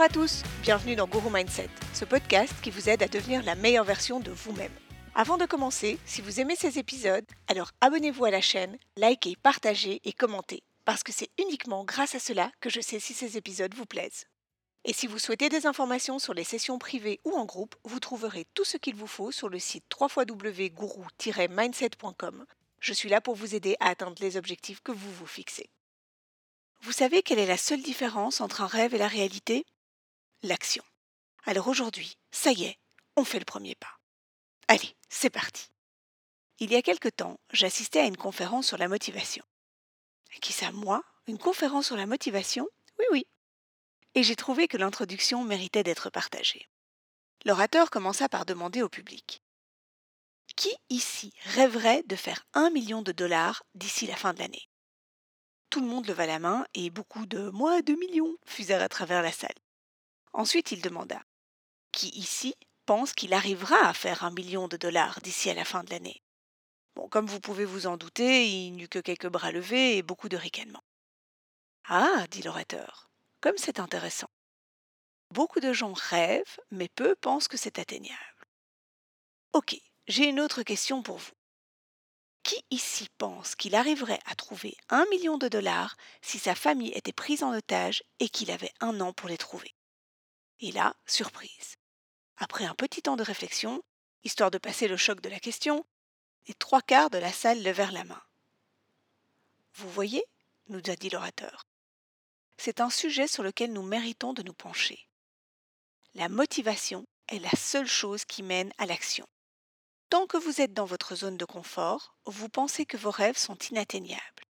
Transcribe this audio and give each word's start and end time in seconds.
Bonjour 0.00 0.12
à 0.12 0.24
tous, 0.24 0.42
bienvenue 0.62 0.96
dans 0.96 1.06
Guru 1.06 1.28
Mindset, 1.30 1.68
ce 1.92 2.06
podcast 2.06 2.54
qui 2.62 2.70
vous 2.70 2.88
aide 2.88 3.02
à 3.02 3.08
devenir 3.08 3.42
la 3.42 3.54
meilleure 3.54 3.84
version 3.84 4.18
de 4.18 4.30
vous-même. 4.30 4.72
Avant 5.14 5.36
de 5.36 5.44
commencer, 5.44 5.98
si 6.06 6.22
vous 6.22 6.40
aimez 6.40 6.56
ces 6.56 6.78
épisodes, 6.78 7.26
alors 7.48 7.72
abonnez-vous 7.82 8.24
à 8.24 8.30
la 8.30 8.40
chaîne, 8.40 8.78
likez, 8.96 9.36
partagez 9.42 10.00
et 10.06 10.14
commentez, 10.14 10.62
parce 10.86 11.02
que 11.02 11.12
c'est 11.12 11.28
uniquement 11.38 11.84
grâce 11.84 12.14
à 12.14 12.18
cela 12.18 12.50
que 12.62 12.70
je 12.70 12.80
sais 12.80 12.98
si 12.98 13.12
ces 13.12 13.36
épisodes 13.36 13.74
vous 13.74 13.84
plaisent. 13.84 14.24
Et 14.86 14.94
si 14.94 15.06
vous 15.06 15.18
souhaitez 15.18 15.50
des 15.50 15.66
informations 15.66 16.18
sur 16.18 16.32
les 16.32 16.44
sessions 16.44 16.78
privées 16.78 17.20
ou 17.26 17.32
en 17.32 17.44
groupe, 17.44 17.76
vous 17.84 18.00
trouverez 18.00 18.46
tout 18.54 18.64
ce 18.64 18.78
qu'il 18.78 18.94
vous 18.94 19.06
faut 19.06 19.32
sur 19.32 19.50
le 19.50 19.58
site 19.58 19.84
www.guru-mindset.com. 20.00 22.46
Je 22.80 22.92
suis 22.94 23.10
là 23.10 23.20
pour 23.20 23.34
vous 23.34 23.54
aider 23.54 23.76
à 23.80 23.90
atteindre 23.90 24.16
les 24.20 24.38
objectifs 24.38 24.80
que 24.82 24.92
vous 24.92 25.12
vous 25.12 25.26
fixez. 25.26 25.68
Vous 26.80 26.92
savez 26.92 27.22
quelle 27.22 27.38
est 27.38 27.44
la 27.44 27.58
seule 27.58 27.82
différence 27.82 28.40
entre 28.40 28.62
un 28.62 28.66
rêve 28.66 28.94
et 28.94 28.98
la 28.98 29.06
réalité? 29.06 29.66
L'action. 30.42 30.82
Alors 31.44 31.68
aujourd'hui, 31.68 32.16
ça 32.30 32.52
y 32.52 32.64
est, 32.64 32.78
on 33.14 33.24
fait 33.24 33.38
le 33.38 33.44
premier 33.44 33.74
pas. 33.74 33.98
Allez, 34.68 34.96
c'est 35.10 35.28
parti. 35.28 35.70
Il 36.60 36.72
y 36.72 36.76
a 36.76 36.82
quelque 36.82 37.10
temps, 37.10 37.38
j'assistais 37.52 38.00
à 38.00 38.06
une 38.06 38.16
conférence 38.16 38.68
sur 38.68 38.78
la 38.78 38.88
motivation. 38.88 39.44
Qui 40.40 40.54
ça, 40.54 40.72
moi? 40.72 41.02
Une 41.26 41.36
conférence 41.36 41.88
sur 41.88 41.96
la 41.96 42.06
motivation? 42.06 42.66
Oui, 42.98 43.04
oui. 43.10 43.26
Et 44.14 44.22
j'ai 44.22 44.34
trouvé 44.34 44.66
que 44.66 44.78
l'introduction 44.78 45.44
méritait 45.44 45.82
d'être 45.82 46.08
partagée. 46.08 46.70
L'orateur 47.44 47.90
commença 47.90 48.30
par 48.30 48.46
demander 48.46 48.80
au 48.80 48.88
public 48.88 49.42
Qui 50.56 50.74
ici 50.88 51.34
rêverait 51.44 52.02
de 52.04 52.16
faire 52.16 52.46
un 52.54 52.70
million 52.70 53.02
de 53.02 53.12
dollars 53.12 53.62
d'ici 53.74 54.06
la 54.06 54.16
fin 54.16 54.32
de 54.32 54.38
l'année? 54.38 54.70
Tout 55.68 55.82
le 55.82 55.86
monde 55.86 56.06
leva 56.06 56.24
la 56.24 56.38
main 56.38 56.66
et 56.72 56.88
beaucoup 56.88 57.26
de 57.26 57.50
moi 57.50 57.82
deux 57.82 57.96
millions 57.96 58.38
fusèrent 58.46 58.82
à 58.82 58.88
travers 58.88 59.20
la 59.20 59.32
salle. 59.32 59.54
Ensuite, 60.32 60.72
il 60.72 60.82
demanda 60.82 61.22
Qui 61.92 62.08
ici 62.08 62.54
pense 62.86 63.12
qu'il 63.12 63.34
arrivera 63.34 63.88
à 63.88 63.94
faire 63.94 64.24
un 64.24 64.30
million 64.32 64.68
de 64.68 64.76
dollars 64.76 65.20
d'ici 65.20 65.50
à 65.50 65.54
la 65.54 65.64
fin 65.64 65.84
de 65.84 65.90
l'année? 65.90 66.22
Bon, 66.96 67.08
comme 67.08 67.26
vous 67.26 67.40
pouvez 67.40 67.64
vous 67.64 67.86
en 67.86 67.96
douter, 67.96 68.48
il 68.48 68.72
n'y 68.72 68.82
eut 68.84 68.88
que 68.88 68.98
quelques 68.98 69.28
bras 69.28 69.52
levés 69.52 69.96
et 69.96 70.02
beaucoup 70.02 70.28
de 70.28 70.36
ricanements. 70.36 70.82
Ah, 71.84 72.26
dit 72.30 72.42
l'orateur, 72.42 73.10
comme 73.40 73.56
c'est 73.58 73.80
intéressant. 73.80 74.28
Beaucoup 75.30 75.60
de 75.60 75.72
gens 75.72 75.92
rêvent, 75.92 76.58
mais 76.70 76.88
peu 76.88 77.14
pensent 77.16 77.48
que 77.48 77.56
c'est 77.56 77.78
atteignable. 77.78 78.18
Ok, 79.52 79.76
j'ai 80.08 80.28
une 80.28 80.40
autre 80.40 80.62
question 80.62 81.02
pour 81.02 81.18
vous. 81.18 81.32
Qui 82.42 82.64
ici 82.70 83.08
pense 83.18 83.54
qu'il 83.54 83.74
arriverait 83.74 84.20
à 84.26 84.34
trouver 84.34 84.76
un 84.88 85.04
million 85.10 85.38
de 85.38 85.48
dollars 85.48 85.96
si 86.22 86.38
sa 86.38 86.54
famille 86.54 86.92
était 86.92 87.12
prise 87.12 87.42
en 87.42 87.54
otage 87.56 88.02
et 88.18 88.28
qu'il 88.28 88.50
avait 88.50 88.72
un 88.80 89.00
an 89.00 89.12
pour 89.12 89.28
les 89.28 89.38
trouver? 89.38 89.74
Et 90.60 90.72
là, 90.72 90.94
surprise. 91.06 91.76
Après 92.36 92.64
un 92.64 92.74
petit 92.74 93.02
temps 93.02 93.16
de 93.16 93.22
réflexion, 93.22 93.82
histoire 94.24 94.50
de 94.50 94.58
passer 94.58 94.88
le 94.88 94.96
choc 94.96 95.20
de 95.20 95.28
la 95.28 95.40
question, 95.40 95.84
les 96.48 96.54
trois 96.54 96.82
quarts 96.82 97.10
de 97.10 97.18
la 97.18 97.32
salle 97.32 97.62
levèrent 97.62 97.92
la 97.92 98.04
main. 98.04 98.22
Vous 99.74 99.90
voyez, 99.90 100.24
nous 100.68 100.82
a 100.86 100.96
dit 100.96 101.10
l'orateur, 101.10 101.66
c'est 102.58 102.80
un 102.80 102.90
sujet 102.90 103.26
sur 103.26 103.42
lequel 103.42 103.72
nous 103.72 103.82
méritons 103.82 104.34
de 104.34 104.42
nous 104.42 104.52
pencher. 104.52 105.08
La 106.14 106.28
motivation 106.28 107.06
est 107.28 107.38
la 107.38 107.50
seule 107.56 107.86
chose 107.86 108.26
qui 108.26 108.42
mène 108.42 108.72
à 108.76 108.84
l'action. 108.84 109.26
Tant 110.10 110.26
que 110.26 110.36
vous 110.36 110.60
êtes 110.60 110.74
dans 110.74 110.84
votre 110.84 111.14
zone 111.14 111.38
de 111.38 111.44
confort, 111.46 112.16
vous 112.26 112.50
pensez 112.50 112.84
que 112.84 112.98
vos 112.98 113.10
rêves 113.10 113.38
sont 113.38 113.56
inatteignables. 113.70 114.44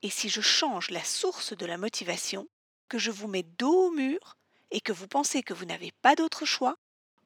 Et 0.00 0.08
si 0.08 0.30
je 0.30 0.40
change 0.40 0.90
la 0.90 1.04
source 1.04 1.52
de 1.52 1.66
la 1.66 1.76
motivation, 1.76 2.48
que 2.88 2.98
je 2.98 3.10
vous 3.10 3.28
mets 3.28 3.42
dos 3.42 3.88
au 3.88 3.90
mur 3.90 4.38
et 4.70 4.80
que 4.80 4.92
vous 4.92 5.08
pensez 5.08 5.42
que 5.42 5.54
vous 5.54 5.64
n'avez 5.64 5.92
pas 6.02 6.14
d'autre 6.14 6.44
choix, 6.44 6.76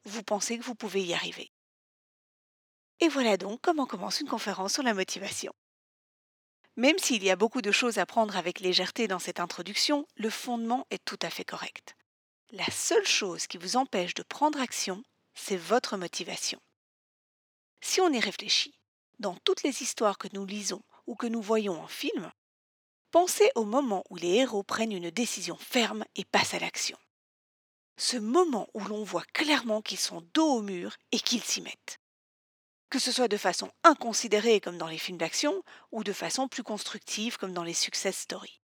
vous 0.05 0.23
pensez 0.23 0.59
que 0.59 0.65
vous 0.65 0.75
pouvez 0.75 1.03
y 1.03 1.15
arriver. 1.15 1.53
Et 3.01 3.09
voilà 3.09 3.37
donc 3.37 3.61
comment 3.61 3.87
commence 3.87 4.21
une 4.21 4.29
conférence 4.29 4.75
sur 4.75 4.83
la 4.83 4.95
motivation. 4.95 5.53
Même 6.77 6.99
s'il 6.99 7.23
y 7.23 7.31
a 7.31 7.37
beaucoup 7.37 7.61
de 7.61 7.73
choses 7.73 7.99
à 7.99 8.07
prendre 8.07 8.37
avec 8.37 8.61
légèreté 8.61 9.09
dans 9.09 9.19
cette 9.19 9.41
introduction, 9.41 10.07
le 10.17 10.31
fondement 10.31 10.87
est 10.91 11.05
tout 11.05 11.19
à 11.21 11.29
fait 11.29 11.45
correct. 11.45 11.97
La 12.51 12.71
seule 12.71 13.07
chose 13.07 13.47
qui 13.47 13.59
vous 13.59 13.77
empêche 13.77 14.15
de 14.15 14.23
prendre 14.23 14.61
action, 14.61 15.03
c'est 15.35 15.57
votre 15.57 15.97
motivation. 15.97 16.61
Si 17.81 18.01
on 18.01 18.13
y 18.13 18.21
réfléchit, 18.21 18.79
dans 19.19 19.35
toutes 19.45 19.63
les 19.63 19.83
histoires 19.83 20.19
que 20.19 20.29
nous 20.33 20.47
lisons 20.47 20.83
ou 21.07 21.15
que 21.15 21.27
nous 21.27 21.43
voyons 21.43 21.81
en 21.81 21.89
film, 21.89 22.31
pensez 23.11 23.51
au 23.55 23.65
moment 23.65 24.05
où 24.11 24.17
les 24.17 24.37
héros 24.37 24.63
prennent 24.63 24.93
une 24.93 25.11
décision 25.11 25.57
ferme 25.57 26.05
et 26.17 26.25
passent 26.25 26.55
à 26.55 26.59
l'action. 26.59 26.99
Ce 27.97 28.17
moment 28.17 28.69
où 28.75 28.81
l'on 28.81 29.05
voit 29.05 29.25
clairement 29.33 29.83
qu'ils 29.83 29.99
sont 29.99 30.27
dos 30.35 30.57
au 30.57 30.63
mur 30.63 30.97
et 31.13 31.19
qu'ils 31.19 31.43
s'y 31.43 31.61
mettent. 31.61 31.99
Que 32.91 32.99
ce 32.99 33.13
soit 33.13 33.29
de 33.29 33.37
façon 33.37 33.71
inconsidérée 33.85 34.61
comme 34.61 34.79
dans 34.79 34.87
les 34.87 34.99
films 34.99 35.19
d'action 35.19 35.63
ou 35.93 36.05
de 36.05 36.13
façon 36.13 36.49
plus 36.49 36.63
constructive 36.63 37.39
comme 37.39 37.53
dans 37.53 37.65
les 37.65 37.75
success 37.75 38.19
stories. 38.19 38.61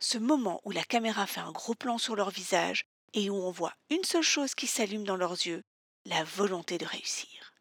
Ce 0.00 0.18
moment 0.18 0.60
où 0.64 0.72
la 0.72 0.84
caméra 0.84 1.26
fait 1.26 1.40
un 1.40 1.52
gros 1.52 1.74
plan 1.74 1.98
sur 1.98 2.16
leur 2.16 2.30
visage 2.30 2.84
et 3.12 3.30
où 3.30 3.36
on 3.36 3.50
voit 3.50 3.74
une 3.90 4.04
seule 4.04 4.22
chose 4.22 4.54
qui 4.54 4.66
s'allume 4.66 5.04
dans 5.04 5.16
leurs 5.16 5.46
yeux, 5.46 5.62
la 6.06 6.24
volonté 6.24 6.78
de 6.78 6.86
réussir. 6.86 7.52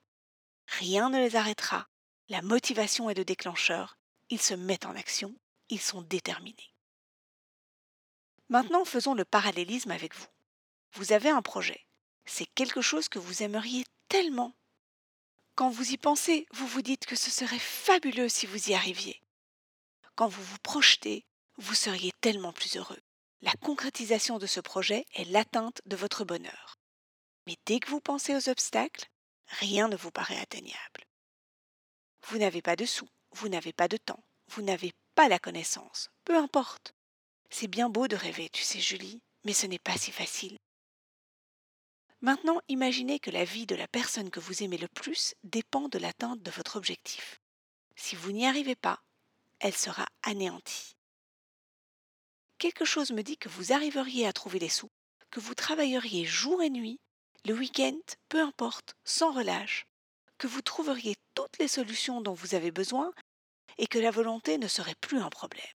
Rien 0.67 1.09
ne 1.09 1.19
les 1.19 1.35
arrêtera. 1.35 1.87
La 2.29 2.41
motivation 2.41 3.09
est 3.09 3.17
le 3.17 3.25
déclencheur. 3.25 3.97
Ils 4.29 4.41
se 4.41 4.53
mettent 4.53 4.85
en 4.85 4.95
action. 4.95 5.35
Ils 5.69 5.81
sont 5.81 6.01
déterminés. 6.01 6.73
Maintenant, 8.49 8.85
faisons 8.85 9.13
le 9.13 9.25
parallélisme 9.25 9.91
avec 9.91 10.15
vous. 10.15 10.27
Vous 10.93 11.13
avez 11.13 11.29
un 11.29 11.41
projet. 11.41 11.85
C'est 12.25 12.45
quelque 12.45 12.81
chose 12.81 13.09
que 13.09 13.19
vous 13.19 13.43
aimeriez 13.43 13.85
tellement. 14.09 14.53
Quand 15.55 15.69
vous 15.69 15.91
y 15.91 15.97
pensez, 15.97 16.45
vous 16.51 16.67
vous 16.67 16.81
dites 16.81 17.05
que 17.05 17.15
ce 17.15 17.31
serait 17.31 17.59
fabuleux 17.59 18.29
si 18.29 18.45
vous 18.45 18.69
y 18.69 18.73
arriviez. 18.73 19.21
Quand 20.15 20.27
vous 20.27 20.43
vous 20.43 20.59
projetez, 20.59 21.25
vous 21.57 21.75
seriez 21.75 22.11
tellement 22.21 22.53
plus 22.53 22.77
heureux. 22.77 22.99
La 23.41 23.53
concrétisation 23.53 24.37
de 24.37 24.45
ce 24.45 24.59
projet 24.59 25.05
est 25.15 25.25
l'atteinte 25.25 25.81
de 25.85 25.95
votre 25.95 26.25
bonheur. 26.25 26.77
Mais 27.47 27.57
dès 27.65 27.79
que 27.79 27.89
vous 27.89 28.01
pensez 28.01 28.35
aux 28.35 28.49
obstacles, 28.49 29.09
rien 29.47 29.87
ne 29.87 29.95
vous 29.95 30.11
paraît 30.11 30.39
atteignable. 30.39 31.05
Vous 32.27 32.37
n'avez 32.37 32.61
pas 32.61 32.75
de 32.75 32.85
sous, 32.85 33.09
vous 33.31 33.49
n'avez 33.49 33.73
pas 33.73 33.87
de 33.87 33.97
temps, 33.97 34.23
vous 34.49 34.61
n'avez 34.61 34.93
pas 35.15 35.27
la 35.27 35.39
connaissance, 35.39 36.09
peu 36.23 36.37
importe. 36.37 36.93
C'est 37.49 37.67
bien 37.67 37.89
beau 37.89 38.07
de 38.07 38.15
rêver, 38.15 38.49
tu 38.49 38.61
sais, 38.63 38.79
Julie, 38.79 39.21
mais 39.43 39.53
ce 39.53 39.65
n'est 39.65 39.79
pas 39.79 39.97
si 39.97 40.11
facile. 40.11 40.57
Maintenant, 42.21 42.61
imaginez 42.67 43.19
que 43.19 43.31
la 43.31 43.45
vie 43.45 43.65
de 43.65 43.75
la 43.75 43.87
personne 43.87 44.29
que 44.29 44.39
vous 44.39 44.61
aimez 44.61 44.77
le 44.77 44.87
plus 44.87 45.33
dépend 45.43 45.89
de 45.89 45.97
l'atteinte 45.97 46.41
de 46.43 46.51
votre 46.51 46.75
objectif. 46.75 47.41
Si 47.95 48.15
vous 48.15 48.31
n'y 48.31 48.45
arrivez 48.45 48.75
pas, 48.75 49.01
elle 49.59 49.75
sera 49.75 50.05
anéantie. 50.21 50.95
Quelque 52.59 52.85
chose 52.85 53.11
me 53.11 53.23
dit 53.23 53.37
que 53.37 53.49
vous 53.49 53.73
arriveriez 53.73 54.27
à 54.27 54.33
trouver 54.33 54.59
les 54.59 54.69
sous, 54.69 54.91
que 55.31 55.39
vous 55.39 55.55
travailleriez 55.55 56.25
jour 56.25 56.61
et 56.61 56.69
nuit 56.69 56.99
le 57.43 57.55
week-end, 57.55 57.97
peu 58.29 58.39
importe, 58.39 58.95
sans 59.03 59.31
relâche, 59.31 59.87
que 60.37 60.45
vous 60.45 60.61
trouveriez 60.61 61.15
toutes 61.33 61.57
les 61.57 61.67
solutions 61.67 62.21
dont 62.21 62.33
vous 62.33 62.53
avez 62.53 62.69
besoin 62.69 63.11
et 63.79 63.87
que 63.87 63.97
la 63.97 64.11
volonté 64.11 64.59
ne 64.59 64.67
serait 64.67 64.95
plus 65.01 65.17
un 65.17 65.29
problème. 65.29 65.65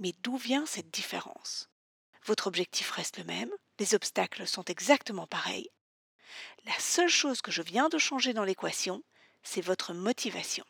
Mais 0.00 0.12
d'où 0.22 0.36
vient 0.36 0.66
cette 0.66 0.90
différence? 0.90 1.68
Votre 2.24 2.48
objectif 2.48 2.90
reste 2.90 3.18
le 3.18 3.24
même, 3.24 3.52
les 3.78 3.94
obstacles 3.94 4.48
sont 4.48 4.64
exactement 4.64 5.28
pareils. 5.28 5.70
La 6.64 6.78
seule 6.78 7.08
chose 7.08 7.40
que 7.40 7.50
je 7.50 7.62
viens 7.62 7.88
de 7.88 7.98
changer 7.98 8.32
dans 8.32 8.44
l'équation, 8.44 9.02
c'est 9.42 9.60
votre 9.60 9.94
motivation. 9.94 10.64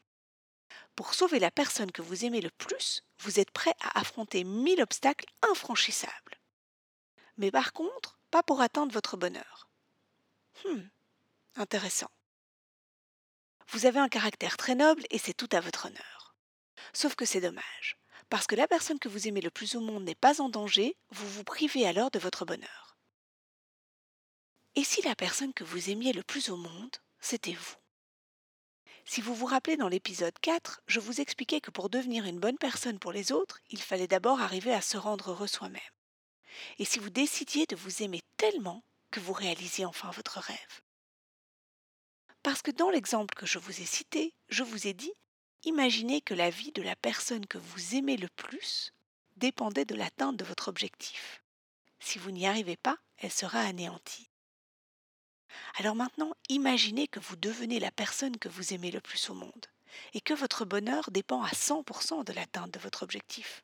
Pour 0.95 1.15
sauver 1.15 1.39
la 1.39 1.51
personne 1.51 1.93
que 1.93 2.03
vous 2.03 2.25
aimez 2.25 2.41
le 2.41 2.51
plus, 2.51 3.03
vous 3.21 3.39
êtes 3.39 3.51
prêt 3.51 3.75
à 3.81 4.01
affronter 4.01 4.45
mille 4.45 4.83
obstacles 4.83 5.27
infranchissables. 5.51 6.41
Mais 7.37 7.51
par 7.51 7.73
contre, 7.73 8.19
pas 8.31 8.43
pour 8.43 8.61
atteindre 8.61 8.93
votre 8.93 9.17
bonheur. 9.17 9.69
Hum, 10.65 10.89
intéressant. 11.57 12.11
Vous 13.69 13.85
avez 13.87 13.99
un 13.99 14.09
caractère 14.09 14.57
très 14.57 14.75
noble 14.75 15.05
et 15.11 15.19
c'est 15.19 15.35
tout 15.35 15.49
à 15.53 15.61
votre 15.61 15.87
honneur. 15.87 16.35
Sauf 16.93 17.15
que 17.15 17.25
c'est 17.25 17.41
dommage, 17.41 17.99
parce 18.31 18.47
que 18.47 18.55
la 18.55 18.69
personne 18.69 18.99
que 18.99 19.09
vous 19.09 19.29
aimez 19.29 19.41
le 19.41 19.51
plus 19.51 19.75
au 19.75 19.81
monde 19.81 20.05
n'est 20.05 20.15
pas 20.15 20.41
en 20.41 20.49
danger, 20.49 20.97
vous 21.11 21.29
vous 21.29 21.45
privez 21.45 21.87
alors 21.87 22.11
de 22.11 22.19
votre 22.19 22.45
bonheur. 22.45 22.86
Et 24.79 24.85
si 24.85 25.01
la 25.01 25.17
personne 25.17 25.55
que 25.55 25.65
vous 25.65 25.89
aimiez 25.89 26.13
le 26.13 26.23
plus 26.23 26.51
au 26.51 26.57
monde, 26.57 26.95
c'était 27.19 27.55
vous? 27.55 27.77
Si 29.07 29.23
vous 29.23 29.35
vous 29.35 29.47
rappelez 29.47 29.79
dans 29.79 29.89
l'épisode 29.89 30.39
4, 30.43 30.83
je 30.87 31.01
vous 31.01 31.23
expliquais 31.23 31.63
que 31.63 31.71
pour 31.71 31.89
devenir 31.89 32.27
une 32.27 32.41
bonne 32.41 32.59
personne 32.59 32.99
pour 32.99 33.11
les 33.11 33.33
autres, 33.33 33.59
il 33.71 33.81
fallait 33.81 34.07
d'abord 34.07 34.43
arriver 34.43 34.75
à 34.75 34.83
se 34.83 34.99
rendre 34.99 35.31
heureux 35.31 35.47
soi-même. 35.47 35.81
Et 36.79 36.85
si 36.85 36.99
vous 36.99 37.09
décidiez 37.09 37.65
de 37.65 37.75
vous 37.75 38.03
aimer 38.03 38.21
tellement 38.37 38.85
que 39.11 39.19
vous 39.19 39.33
réalisiez 39.33 39.87
enfin 39.87 40.11
votre 40.11 40.41
rêve? 40.41 40.83
Parce 42.43 42.61
que 42.61 42.71
dans 42.71 42.91
l'exemple 42.91 43.35
que 43.35 43.47
je 43.47 43.59
vous 43.59 43.81
ai 43.81 43.87
cité, 43.87 44.35
je 44.51 44.63
vous 44.63 44.87
ai 44.87 44.93
dit, 44.93 45.13
imaginez 45.63 46.21
que 46.21 46.35
la 46.35 46.51
vie 46.51 46.73
de 46.73 46.83
la 46.83 46.97
personne 46.97 47.47
que 47.47 47.59
vous 47.59 47.95
aimez 47.95 48.19
le 48.19 48.29
plus 48.29 48.93
dépendait 49.37 49.87
de 49.87 49.95
l'atteinte 49.95 50.37
de 50.37 50.45
votre 50.45 50.69
objectif. 50.69 51.43
Si 51.99 52.19
vous 52.19 52.31
n'y 52.31 52.47
arrivez 52.47 52.77
pas, 52.77 52.99
elle 53.17 53.33
sera 53.33 53.61
anéantie. 53.61 54.29
Alors 55.79 55.95
maintenant, 55.95 56.33
imaginez 56.49 57.07
que 57.07 57.21
vous 57.21 57.37
devenez 57.37 57.79
la 57.79 57.91
personne 57.91 58.39
que 58.39 58.49
vous 58.49 58.73
aimez 58.73 58.91
le 58.91 59.03
plus 59.03 59.29
au 59.29 59.35
monde 59.35 59.67
et 60.15 60.23
que 60.23 60.33
votre 60.33 60.65
bonheur 60.65 61.11
dépend 61.11 61.43
à 61.43 61.51
100% 61.51 62.25
de 62.25 62.33
l'atteinte 62.33 62.71
de 62.71 62.79
votre 62.79 63.03
objectif. 63.03 63.63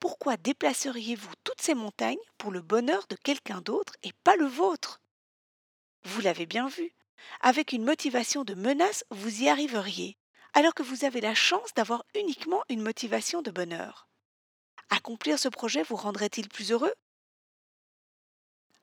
Pourquoi 0.00 0.36
déplaceriez-vous 0.36 1.32
toutes 1.44 1.62
ces 1.62 1.74
montagnes 1.74 2.18
pour 2.36 2.50
le 2.50 2.62
bonheur 2.62 3.06
de 3.08 3.16
quelqu'un 3.16 3.60
d'autre 3.60 3.94
et 4.02 4.12
pas 4.24 4.34
le 4.34 4.46
vôtre? 4.46 5.00
Vous 6.02 6.20
l'avez 6.20 6.46
bien 6.46 6.66
vu, 6.68 6.92
avec 7.40 7.72
une 7.72 7.84
motivation 7.84 8.42
de 8.44 8.54
menace, 8.54 9.04
vous 9.10 9.42
y 9.42 9.48
arriveriez, 9.48 10.16
alors 10.52 10.74
que 10.74 10.82
vous 10.82 11.04
avez 11.04 11.20
la 11.20 11.34
chance 11.34 11.72
d'avoir 11.74 12.04
uniquement 12.16 12.64
une 12.68 12.82
motivation 12.82 13.40
de 13.40 13.52
bonheur. 13.52 14.08
Accomplir 14.90 15.38
ce 15.38 15.48
projet 15.48 15.84
vous 15.84 15.96
rendrait-il 15.96 16.48
plus 16.48 16.72
heureux? 16.72 16.94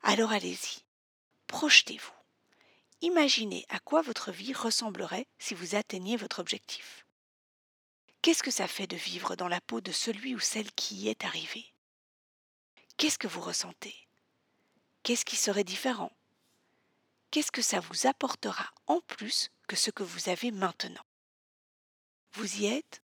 Alors 0.02 0.32
allez-y, 0.32 0.80
projetez-vous. 1.46 2.21
Imaginez 3.02 3.66
à 3.68 3.80
quoi 3.80 4.00
votre 4.00 4.30
vie 4.30 4.52
ressemblerait 4.52 5.26
si 5.40 5.54
vous 5.54 5.74
atteigniez 5.74 6.16
votre 6.16 6.38
objectif. 6.38 7.04
Qu'est-ce 8.22 8.44
que 8.44 8.52
ça 8.52 8.68
fait 8.68 8.86
de 8.86 8.96
vivre 8.96 9.34
dans 9.34 9.48
la 9.48 9.60
peau 9.60 9.80
de 9.80 9.90
celui 9.90 10.36
ou 10.36 10.38
celle 10.38 10.70
qui 10.72 10.94
y 10.94 11.08
est 11.08 11.24
arrivé? 11.24 11.74
Qu'est-ce 12.96 13.18
que 13.18 13.26
vous 13.26 13.40
ressentez? 13.40 13.96
Qu'est-ce 15.02 15.24
qui 15.24 15.34
serait 15.34 15.64
différent? 15.64 16.12
Qu'est-ce 17.32 17.50
que 17.50 17.62
ça 17.62 17.80
vous 17.80 18.06
apportera 18.06 18.70
en 18.86 19.00
plus 19.00 19.50
que 19.66 19.74
ce 19.74 19.90
que 19.90 20.04
vous 20.04 20.28
avez 20.28 20.52
maintenant? 20.52 21.04
Vous 22.34 22.60
y 22.60 22.66
êtes? 22.66 23.02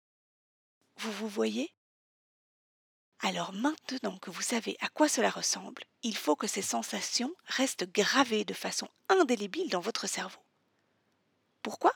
Vous 0.96 1.12
vous 1.12 1.28
voyez? 1.28 1.70
Alors 3.22 3.52
maintenant 3.52 4.18
que 4.18 4.30
vous 4.30 4.42
savez 4.42 4.76
à 4.80 4.88
quoi 4.88 5.08
cela 5.08 5.30
ressemble, 5.30 5.84
il 6.02 6.16
faut 6.16 6.34
que 6.34 6.48
ces 6.48 6.60
sensations 6.60 7.32
restent 7.46 7.90
gravées 7.90 8.44
de 8.44 8.52
façon 8.52 8.88
indélébile 9.08 9.70
dans 9.70 9.80
votre 9.80 10.08
cerveau. 10.08 10.40
Pourquoi? 11.62 11.92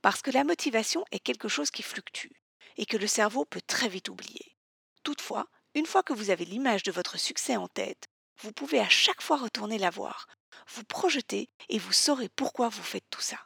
Parce 0.00 0.22
que 0.22 0.30
la 0.30 0.44
motivation 0.44 1.04
est 1.12 1.18
quelque 1.18 1.48
chose 1.48 1.70
qui 1.70 1.82
fluctue 1.82 2.32
et 2.78 2.86
que 2.86 2.96
le 2.96 3.06
cerveau 3.06 3.44
peut 3.44 3.60
très 3.60 3.88
vite 3.88 4.08
oublier. 4.08 4.56
Toutefois, 5.02 5.48
une 5.74 5.86
fois 5.86 6.02
que 6.02 6.14
vous 6.14 6.30
avez 6.30 6.46
l'image 6.46 6.82
de 6.82 6.92
votre 6.92 7.18
succès 7.18 7.56
en 7.56 7.68
tête, 7.68 8.06
vous 8.40 8.52
pouvez 8.52 8.80
à 8.80 8.88
chaque 8.88 9.20
fois 9.20 9.36
retourner 9.36 9.76
la 9.76 9.90
voir, 9.90 10.28
vous 10.68 10.84
projeter 10.84 11.50
et 11.68 11.78
vous 11.78 11.92
saurez 11.92 12.30
pourquoi 12.30 12.70
vous 12.70 12.82
faites 12.82 13.08
tout 13.10 13.20
ça. 13.20 13.38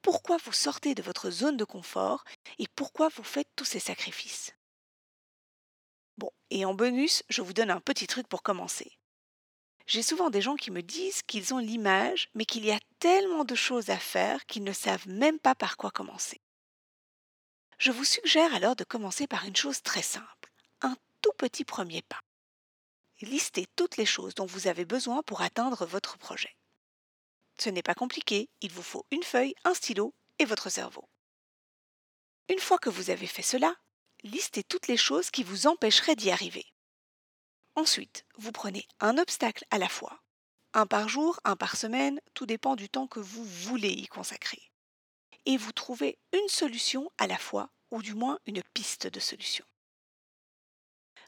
Pourquoi 0.00 0.36
vous 0.36 0.52
sortez 0.52 0.94
de 0.94 1.02
votre 1.02 1.30
zone 1.30 1.56
de 1.56 1.64
confort 1.64 2.22
et 2.58 2.68
pourquoi 2.76 3.08
vous 3.08 3.24
faites 3.24 3.48
tous 3.56 3.64
ces 3.64 3.80
sacrifices. 3.80 4.55
Et 6.50 6.64
en 6.64 6.74
bonus, 6.74 7.22
je 7.28 7.42
vous 7.42 7.52
donne 7.52 7.70
un 7.70 7.80
petit 7.80 8.06
truc 8.06 8.28
pour 8.28 8.42
commencer. 8.42 8.98
J'ai 9.86 10.02
souvent 10.02 10.30
des 10.30 10.40
gens 10.40 10.56
qui 10.56 10.70
me 10.70 10.82
disent 10.82 11.22
qu'ils 11.22 11.54
ont 11.54 11.58
l'image, 11.58 12.28
mais 12.34 12.44
qu'il 12.44 12.64
y 12.64 12.72
a 12.72 12.80
tellement 12.98 13.44
de 13.44 13.54
choses 13.54 13.90
à 13.90 13.98
faire 13.98 14.44
qu'ils 14.46 14.64
ne 14.64 14.72
savent 14.72 15.08
même 15.08 15.38
pas 15.38 15.54
par 15.54 15.76
quoi 15.76 15.90
commencer. 15.90 16.40
Je 17.78 17.92
vous 17.92 18.04
suggère 18.04 18.54
alors 18.54 18.74
de 18.74 18.84
commencer 18.84 19.26
par 19.26 19.44
une 19.44 19.54
chose 19.54 19.82
très 19.82 20.02
simple, 20.02 20.50
un 20.80 20.96
tout 21.20 21.32
petit 21.36 21.64
premier 21.64 22.02
pas. 22.02 22.20
Listez 23.20 23.66
toutes 23.76 23.96
les 23.96 24.06
choses 24.06 24.34
dont 24.34 24.46
vous 24.46 24.66
avez 24.66 24.84
besoin 24.84 25.22
pour 25.22 25.40
atteindre 25.40 25.86
votre 25.86 26.18
projet. 26.18 26.56
Ce 27.58 27.70
n'est 27.70 27.82
pas 27.82 27.94
compliqué, 27.94 28.50
il 28.60 28.72
vous 28.72 28.82
faut 28.82 29.06
une 29.10 29.22
feuille, 29.22 29.54
un 29.64 29.74
stylo 29.74 30.14
et 30.38 30.44
votre 30.44 30.68
cerveau. 30.68 31.08
Une 32.48 32.58
fois 32.58 32.78
que 32.78 32.90
vous 32.90 33.10
avez 33.10 33.26
fait 33.26 33.42
cela, 33.42 33.74
listez 34.22 34.62
toutes 34.62 34.88
les 34.88 34.96
choses 34.96 35.30
qui 35.30 35.42
vous 35.42 35.66
empêcheraient 35.66 36.16
d'y 36.16 36.30
arriver. 36.30 36.66
Ensuite, 37.74 38.24
vous 38.36 38.52
prenez 38.52 38.86
un 39.00 39.18
obstacle 39.18 39.64
à 39.70 39.78
la 39.78 39.88
fois. 39.88 40.22
Un 40.72 40.86
par 40.86 41.08
jour, 41.08 41.40
un 41.44 41.56
par 41.56 41.76
semaine, 41.76 42.20
tout 42.34 42.46
dépend 42.46 42.76
du 42.76 42.88
temps 42.88 43.06
que 43.06 43.20
vous 43.20 43.44
voulez 43.44 43.90
y 43.90 44.06
consacrer. 44.06 44.70
Et 45.44 45.56
vous 45.56 45.72
trouvez 45.72 46.18
une 46.32 46.48
solution 46.48 47.10
à 47.18 47.26
la 47.26 47.38
fois, 47.38 47.70
ou 47.90 48.02
du 48.02 48.14
moins 48.14 48.38
une 48.46 48.62
piste 48.74 49.06
de 49.06 49.20
solution. 49.20 49.64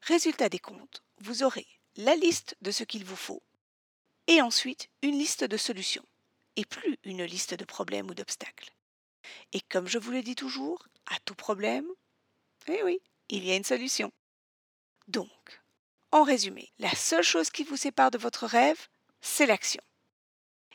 Résultat 0.03 0.49
des 0.49 0.59
comptes, 0.59 1.03
vous 1.21 1.43
aurez 1.43 1.67
la 1.97 2.15
liste 2.15 2.57
de 2.63 2.71
ce 2.71 2.85
qu'il 2.85 3.05
vous 3.05 3.17
faut, 3.17 3.43
et 4.27 4.41
ensuite 4.41 4.89
une 5.03 5.19
liste 5.19 5.45
de 5.45 5.57
solutions, 5.57 6.07
et 6.57 6.65
plus 6.65 6.99
une 7.05 7.25
liste 7.25 7.55
de 7.55 7.65
problèmes 7.65 8.09
ou 8.11 8.15
d'obstacles. 8.15 8.73
Et 9.53 9.61
comme 9.61 9.89
je 9.89 9.99
vous 9.99 10.13
le 10.13 10.23
dis 10.23 10.35
toujours, 10.35 10.87
à 11.07 11.19
tout 11.25 11.35
problème, 11.35 11.87
eh 12.69 12.83
oui, 12.83 13.01
il 13.29 13.45
y 13.45 13.53
a 13.53 13.57
une 13.57 13.65
solution. 13.65 14.13
Donc, 15.07 15.63
en 16.11 16.23
résumé, 16.23 16.73
la 16.79 16.95
seule 16.95 17.23
chose 17.23 17.51
qui 17.51 17.65
vous 17.65 17.77
sépare 17.77 18.11
de 18.11 18.19
votre 18.19 18.47
rêve, 18.47 18.89
c'est 19.21 19.47
l'action. 19.47 19.83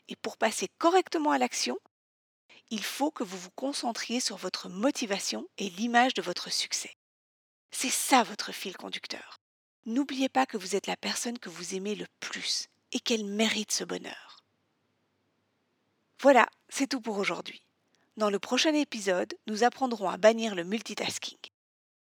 Et 0.08 0.16
pour 0.16 0.38
passer 0.38 0.68
correctement 0.78 1.32
à 1.32 1.38
l'action, 1.38 1.78
il 2.70 2.84
faut 2.84 3.12
que 3.12 3.24
vous 3.24 3.38
vous 3.38 3.52
concentriez 3.52 4.20
sur 4.20 4.38
votre 4.38 4.70
motivation 4.70 5.48
et 5.58 5.70
l'image 5.70 6.14
de 6.14 6.22
votre 6.22 6.52
succès. 6.52 6.96
C'est 7.72 7.90
ça 7.90 8.24
votre 8.24 8.52
fil 8.52 8.76
conducteur. 8.78 9.40
N'oubliez 9.86 10.30
pas 10.30 10.46
que 10.46 10.58
vous 10.58 10.76
êtes 10.76 10.88
la 10.88 10.98
personne 10.98 11.40
que 11.40 11.50
vous 11.50 11.76
aimez 11.76 11.96
le 11.96 12.06
plus 12.20 12.70
et 12.92 13.00
qu'elle 13.00 13.26
mérite 13.26 13.72
ce 13.72 13.84
bonheur. 13.84 14.38
Voilà, 16.22 16.48
c'est 16.70 16.88
tout 16.88 17.02
pour 17.02 17.18
aujourd'hui. 17.18 17.66
Dans 18.16 18.30
le 18.30 18.40
prochain 18.40 18.74
épisode, 18.74 19.34
nous 19.48 19.64
apprendrons 19.64 20.10
à 20.10 20.18
bannir 20.18 20.56
le 20.56 20.64
multitasking. 20.64 21.38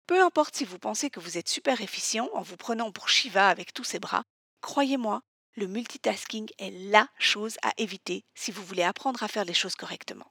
Peu 0.06 0.23
importe 0.23 0.55
si 0.56 0.64
vous 0.64 0.79
pensez 0.79 1.11
que 1.11 1.20
vous 1.20 1.37
êtes 1.37 1.49
super 1.49 1.81
efficient 1.81 2.31
en 2.32 2.43
vous 2.43 2.56
prenant 2.56 2.93
pour 2.93 3.08
Shiva 3.08 3.49
avec 3.49 3.75
tous 3.75 3.85
ses 3.85 3.99
bras, 3.99 4.25
croyez-moi, 4.61 5.23
le 5.55 5.67
multitasking 5.67 6.49
est 6.58 6.70
LA 6.70 7.08
chose 7.19 7.56
à 7.62 7.73
éviter 7.76 8.25
si 8.35 8.53
vous 8.53 8.64
voulez 8.64 8.82
apprendre 8.82 9.23
à 9.23 9.29
faire 9.29 9.44
les 9.44 9.55
choses 9.55 9.75
correctement. 9.75 10.31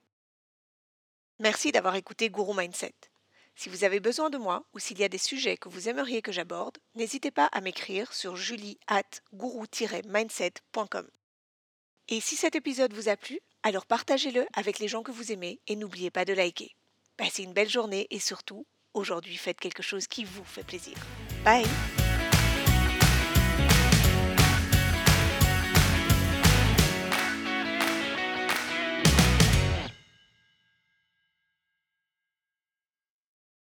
Merci 1.39 1.73
d'avoir 1.73 1.95
écouté 1.95 2.29
Guru 2.29 2.55
Mindset. 2.55 2.93
Si 3.55 3.69
vous 3.69 3.83
avez 3.83 3.99
besoin 3.99 4.29
de 4.29 4.37
moi 4.37 4.65
ou 4.73 4.79
s'il 4.79 4.99
y 4.99 5.03
a 5.03 5.09
des 5.09 5.17
sujets 5.17 5.57
que 5.57 5.67
vous 5.67 5.89
aimeriez 5.89 6.21
que 6.21 6.31
j'aborde, 6.31 6.77
n'hésitez 6.93 7.31
pas 7.31 7.47
à 7.47 7.59
m'écrire 7.59 8.13
sur 8.13 8.37
julie 8.37 8.77
at 8.87 9.03
guru-mindset.com. 9.33 11.09
Et 12.07 12.21
si 12.21 12.35
cet 12.35 12.55
épisode 12.55 12.93
vous 12.93 13.09
a 13.09 13.17
plu, 13.17 13.39
alors 13.63 13.85
partagez-le 13.85 14.45
avec 14.53 14.79
les 14.79 14.87
gens 14.87 15.03
que 15.03 15.11
vous 15.11 15.31
aimez 15.31 15.59
et 15.67 15.75
n'oubliez 15.75 16.11
pas 16.11 16.23
de 16.23 16.33
liker. 16.33 16.75
Passez 17.17 17.43
une 17.43 17.53
belle 17.53 17.69
journée 17.69 18.07
et 18.09 18.19
surtout, 18.19 18.65
Aujourd'hui, 18.95 19.35
faites 19.35 19.59
quelque 19.59 19.83
chose 19.83 20.07
qui 20.07 20.23
vous 20.23 20.45
fait 20.45 20.63
plaisir. 20.63 20.95
Bye 21.43 21.65